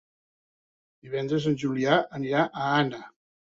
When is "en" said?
1.53-1.59